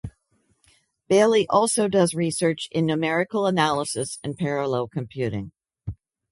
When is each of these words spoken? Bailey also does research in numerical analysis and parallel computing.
Bailey 1.09 1.45
also 1.47 1.87
does 1.87 2.15
research 2.15 2.67
in 2.71 2.87
numerical 2.87 3.45
analysis 3.45 4.17
and 4.23 4.35
parallel 4.35 4.87
computing. 4.87 5.51